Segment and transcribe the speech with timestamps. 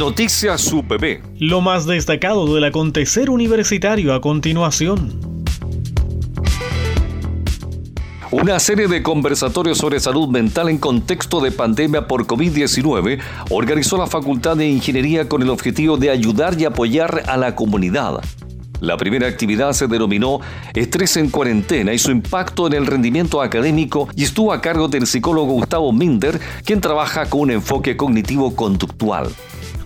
[0.00, 1.20] Noticias UPB.
[1.40, 5.20] Lo más destacado del acontecer universitario a continuación.
[8.30, 14.06] Una serie de conversatorios sobre salud mental en contexto de pandemia por COVID-19 organizó la
[14.06, 18.22] Facultad de Ingeniería con el objetivo de ayudar y apoyar a la comunidad.
[18.80, 20.40] La primera actividad se denominó
[20.72, 25.06] Estrés en cuarentena y su impacto en el rendimiento académico y estuvo a cargo del
[25.06, 29.28] psicólogo Gustavo Minder, quien trabaja con un enfoque cognitivo-conductual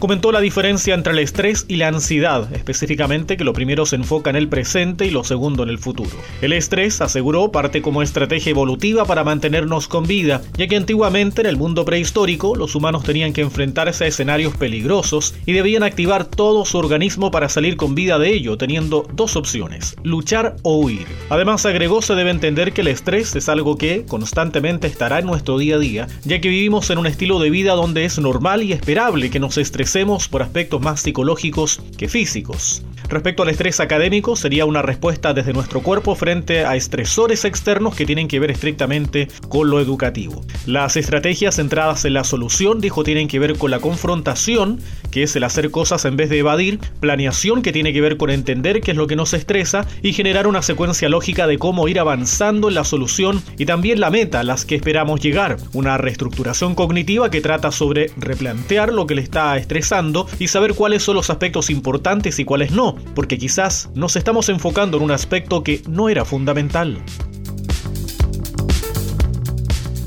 [0.00, 4.30] comentó la diferencia entre el estrés y la ansiedad, específicamente que lo primero se enfoca
[4.30, 6.10] en el presente y lo segundo en el futuro.
[6.40, 11.48] El estrés, aseguró, parte como estrategia evolutiva para mantenernos con vida, ya que antiguamente en
[11.48, 16.64] el mundo prehistórico los humanos tenían que enfrentarse a escenarios peligrosos y debían activar todo
[16.64, 21.06] su organismo para salir con vida de ello, teniendo dos opciones, luchar o huir.
[21.28, 25.58] Además, agregó, se debe entender que el estrés es algo que constantemente estará en nuestro
[25.58, 28.72] día a día, ya que vivimos en un estilo de vida donde es normal y
[28.72, 29.89] esperable que nos estresemos
[30.28, 32.82] por aspectos más psicológicos que físicos.
[33.10, 38.06] Respecto al estrés académico, sería una respuesta desde nuestro cuerpo frente a estresores externos que
[38.06, 40.44] tienen que ver estrictamente con lo educativo.
[40.64, 44.78] Las estrategias centradas en la solución, dijo, tienen que ver con la confrontación,
[45.10, 48.30] que es el hacer cosas en vez de evadir, planeación, que tiene que ver con
[48.30, 51.98] entender qué es lo que nos estresa y generar una secuencia lógica de cómo ir
[51.98, 55.56] avanzando en la solución y también la meta a las que esperamos llegar.
[55.72, 61.02] Una reestructuración cognitiva que trata sobre replantear lo que le está estresando y saber cuáles
[61.02, 65.62] son los aspectos importantes y cuáles no, porque quizás nos estamos enfocando en un aspecto
[65.62, 67.02] que no era fundamental.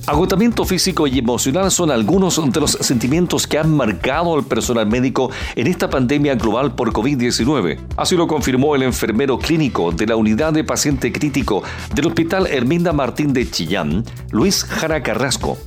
[0.05, 5.31] Agotamiento físico y emocional son algunos de los sentimientos que han marcado al personal médico
[5.55, 7.79] en esta pandemia global por COVID-19.
[7.95, 11.63] Así lo confirmó el enfermero clínico de la unidad de paciente crítico
[11.95, 15.57] del Hospital Herminda Martín de Chillán, Luis Jara Carrasco.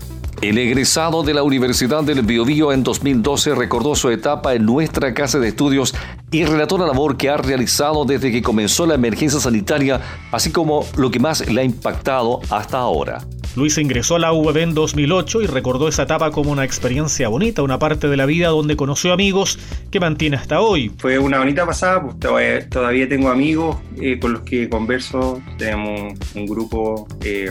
[0.43, 5.39] El egresado de la Universidad del Biobío en 2012 recordó su etapa en nuestra casa
[5.39, 5.95] de estudios
[6.31, 10.03] y relató la labor que ha realizado desde que comenzó la emergencia sanitaria,
[10.33, 13.25] así como lo que más le ha impactado hasta ahora.
[13.57, 17.63] Luis ingresó a la UAB en 2008 y recordó esa etapa como una experiencia bonita,
[17.63, 19.59] una parte de la vida donde conoció amigos
[19.91, 20.93] que mantiene hasta hoy.
[20.99, 26.45] Fue una bonita pasada, pues todavía, tengo amigos eh, con los que converso, tenemos un
[26.45, 27.51] grupo eh,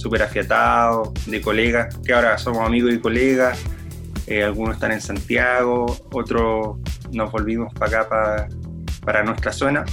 [0.00, 3.62] súper afiatado de colegas, que ahora somos amigos y colegas,
[4.26, 6.78] eh, algunos están en Santiago, otros
[7.12, 8.48] nos volvimos para acá,
[9.04, 9.84] para nuestra zona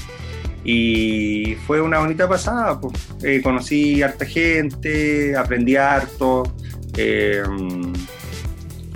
[0.63, 2.93] y fue una bonita pasada, pues.
[3.23, 6.43] Eh, conocí harta gente, aprendí harto
[6.97, 7.43] eh,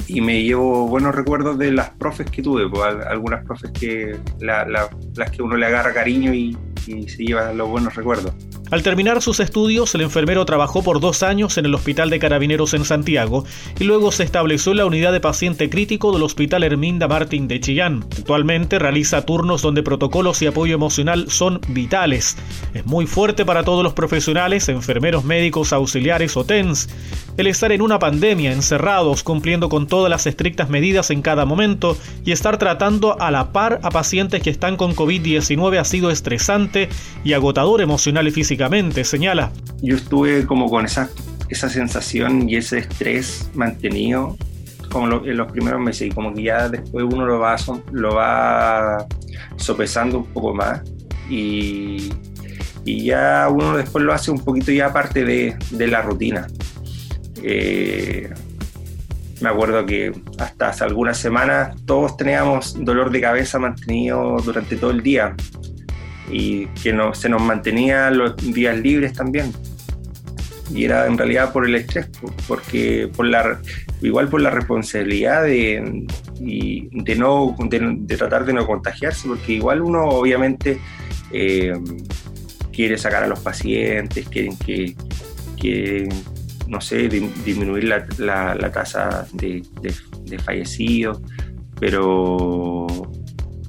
[0.08, 4.90] y me llevo buenos recuerdos de las profes que tuve, pues, algunas profes que las
[5.32, 8.34] que uno le agarra cariño y, y se lleva los buenos recuerdos.
[8.72, 12.74] Al terminar sus estudios, el enfermero trabajó por dos años en el Hospital de Carabineros
[12.74, 13.44] en Santiago
[13.78, 17.60] y luego se estableció en la unidad de paciente crítico del Hospital Herminda Martín de
[17.60, 18.06] Chillán.
[18.18, 22.38] Actualmente realiza turnos donde protocolos y apoyo emocional son vitales.
[22.74, 26.88] Es muy fuerte para todos los profesionales, enfermeros médicos, auxiliares o TENS,
[27.38, 31.98] el estar en una pandemia, encerrados, cumpliendo con todas las estrictas medidas en cada momento
[32.26, 36.90] y estar tratando a la par a pacientes que están con COVID-19 ha sido estresante
[37.24, 39.52] y agotador emocional y físicamente señala.
[39.82, 41.10] Yo estuve como con esa,
[41.50, 44.38] esa sensación y ese estrés mantenido
[44.92, 47.56] como en los primeros meses y como que ya después uno lo va,
[47.92, 49.06] lo va
[49.56, 50.82] sopesando un poco más
[51.30, 52.12] y,
[52.84, 56.48] y ya uno después lo hace un poquito ya parte de, de la rutina.
[57.44, 58.30] Eh,
[59.42, 64.92] me acuerdo que hasta hace algunas semanas todos teníamos dolor de cabeza mantenido durante todo
[64.92, 65.36] el día
[66.30, 69.52] y que no, se nos mantenía los días libres también.
[70.74, 72.08] Y era en realidad por el estrés,
[72.48, 73.60] porque por la,
[74.02, 76.08] igual por la responsabilidad de,
[76.40, 80.80] de, no, de, tratar de no contagiarse, porque igual uno obviamente
[81.34, 81.74] eh,
[82.72, 84.96] quiere sacar a los pacientes, quieren que,
[85.58, 86.08] que
[86.72, 89.62] no sé, disminuir la, la, tasa de,
[90.24, 91.22] de fallecidos,
[91.80, 92.81] pero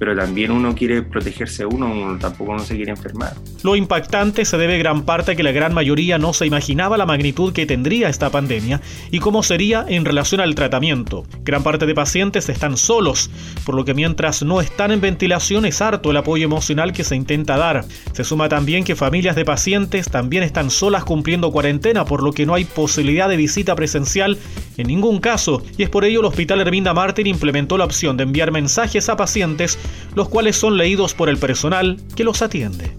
[0.03, 3.35] pero también uno quiere protegerse uno, uno tampoco no se quiere enfermar.
[3.63, 7.05] Lo impactante se debe gran parte a que la gran mayoría no se imaginaba la
[7.05, 11.23] magnitud que tendría esta pandemia y cómo sería en relación al tratamiento.
[11.45, 13.29] Gran parte de pacientes están solos,
[13.65, 17.15] por lo que mientras no están en ventilación es harto el apoyo emocional que se
[17.15, 17.85] intenta dar.
[18.11, 22.45] Se suma también que familias de pacientes también están solas cumpliendo cuarentena, por lo que
[22.45, 24.37] no hay posibilidad de visita presencial
[24.77, 28.23] en ningún caso, y es por ello el Hospital Herminda Martin implementó la opción de
[28.23, 29.77] enviar mensajes a pacientes
[30.15, 32.93] los cuales son leídos por el personal que los atiende.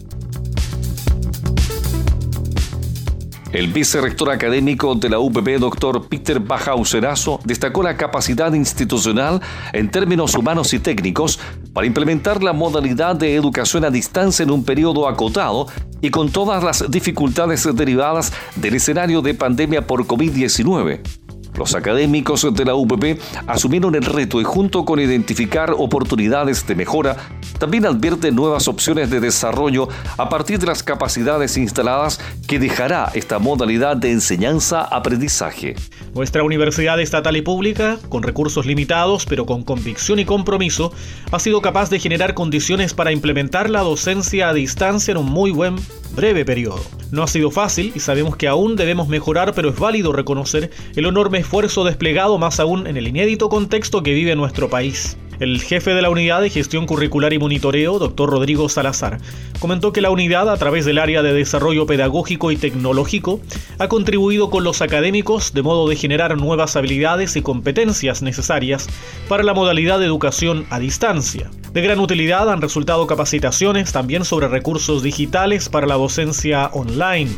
[3.55, 9.41] El vicerrector académico de la UPB, doctor Peter Bajauserazo, destacó la capacidad institucional
[9.73, 11.39] en términos humanos y técnicos
[11.73, 15.69] para implementar la modalidad de educación a distancia en un periodo acotado
[16.01, 21.24] y con todas las dificultades derivadas del escenario de pandemia por COVID-19.
[21.57, 27.17] Los académicos de la UPB asumieron el reto y junto con identificar oportunidades de mejora,
[27.59, 33.39] también advierten nuevas opciones de desarrollo a partir de las capacidades instaladas que dejará esta
[33.39, 35.77] modalidad de enseñanza-aprendizaje.
[36.15, 40.93] Nuestra universidad estatal y pública, con recursos limitados pero con convicción y compromiso,
[41.31, 45.51] ha sido capaz de generar condiciones para implementar la docencia a distancia en un muy
[45.51, 45.77] buen
[46.15, 46.81] breve periodo.
[47.11, 51.07] No ha sido fácil y sabemos que aún debemos mejorar, pero es válido reconocer el
[51.07, 55.17] enorme esfuerzo desplegado más aún en el inédito contexto que vive nuestro país.
[55.41, 59.19] El jefe de la Unidad de Gestión Curricular y Monitoreo, doctor Rodrigo Salazar,
[59.59, 63.41] comentó que la unidad, a través del área de desarrollo pedagógico y tecnológico,
[63.79, 68.89] ha contribuido con los académicos de modo de generar nuevas habilidades y competencias necesarias
[69.29, 71.51] para la modalidad de educación a distancia.
[71.73, 77.31] De gran utilidad han resultado capacitaciones también sobre recursos digitales para la docencia online.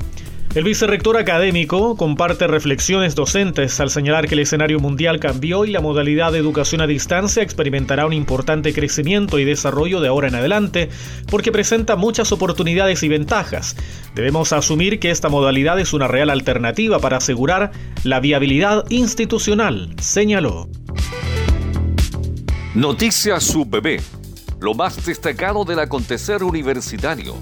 [0.56, 5.82] El vicerrector académico comparte reflexiones docentes al señalar que el escenario mundial cambió y la
[5.82, 10.88] modalidad de educación a distancia experimentará un importante crecimiento y desarrollo de ahora en adelante
[11.31, 13.76] porque presenta muchas oportunidades y ventajas.
[14.14, 20.70] Debemos asumir que esta modalidad es una real alternativa para asegurar la viabilidad institucional, señaló.
[22.75, 24.00] Noticias UPB,
[24.61, 27.37] lo más destacado del acontecer universitario